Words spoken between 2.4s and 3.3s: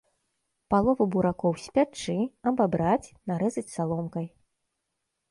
абабраць,